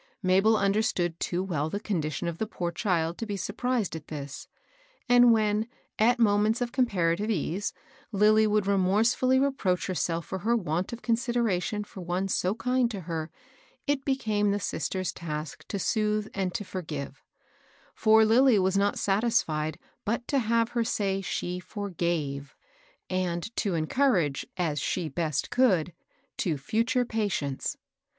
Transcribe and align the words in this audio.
Mabel 0.23 0.57
understood 0.57 1.19
too 1.19 1.43
well 1.43 1.69
the 1.69 1.79
condition 1.79 2.27
of 2.27 2.39
the 2.39 2.47
poor 2.47 2.71
child 2.71 3.19
to 3.19 3.27
be 3.27 3.37
surprised 3.37 3.95
at 3.95 4.07
this; 4.07 4.47
and 5.07 5.31
when, 5.31 5.67
at 5.99 6.17
moments 6.17 6.59
of 6.59 6.71
comparative 6.71 7.29
ease, 7.29 7.71
Lilly 8.11 8.47
would 8.47 8.65
re 8.65 8.77
morsefully 8.77 9.39
reproach 9.39 9.85
herself 9.85 10.25
for 10.25 10.39
her 10.39 10.57
want 10.57 10.91
of 10.91 11.03
con 11.03 11.17
sideration 11.17 11.85
for 11.85 12.01
one 12.01 12.27
so 12.27 12.55
kind 12.55 12.89
to 12.89 13.01
her, 13.01 13.29
it 13.85 14.03
became 14.03 14.49
the 14.49 14.57
fifeter's 14.57 15.13
task 15.13 15.67
to 15.67 15.77
soothe 15.77 16.29
and 16.33 16.55
to 16.55 16.63
forgive,— 16.63 17.21
for 17.93 18.25
Lilly 18.25 18.53
HEABT 18.53 18.63
SCALDS. 18.63 18.73
211 18.73 18.81
wad 18.81 18.87
not 18.87 18.99
satisfied 18.99 19.79
but 20.03 20.27
to 20.27 20.39
have 20.39 20.69
her 20.69 20.83
say 20.83 21.21
she 21.21 21.61
forgave^— 21.61 22.47
and 23.27 23.55
to 23.55 23.75
encourage, 23.75 24.47
as 24.57 24.79
she 24.79 25.09
best 25.09 25.51
could, 25.51 25.93
to 26.37 26.55
fiiture 26.55 27.07
patience. 27.07 27.77